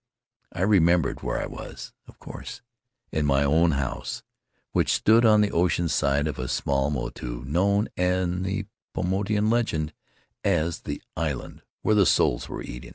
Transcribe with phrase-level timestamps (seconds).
[0.51, 2.63] I remembered where I was, of course:
[3.11, 4.23] in my own house,
[4.71, 9.93] which stood on the ocean side of a small moiu known in the Paumotuan legend
[10.43, 12.89] as "The island where the souls were eaten."